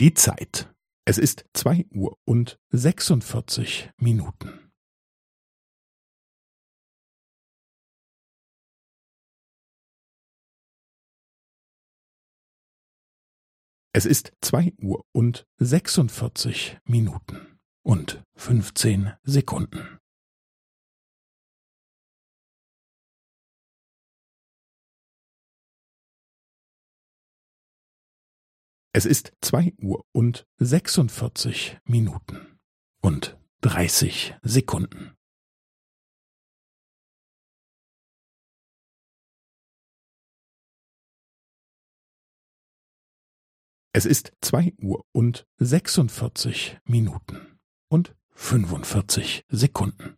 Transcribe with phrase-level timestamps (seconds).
[0.00, 0.72] Die Zeit.
[1.04, 4.70] Es ist zwei Uhr und sechsundvierzig Minuten.
[13.92, 19.98] Es ist zwei Uhr und sechsundvierzig Minuten und fünfzehn Sekunden.
[28.98, 32.58] Es ist zwei Uhr und sechsundvierzig Minuten
[33.00, 35.14] und dreißig Sekunden.
[43.92, 50.17] Es ist zwei Uhr und sechsundvierzig Minuten und fünfundvierzig Sekunden.